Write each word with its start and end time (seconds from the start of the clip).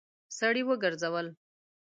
سړی 0.37 0.61
وګرځول. 0.67 1.27